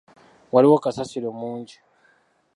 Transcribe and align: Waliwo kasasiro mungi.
Waliwo 0.53 0.77
kasasiro 0.83 1.29
mungi. 1.39 1.75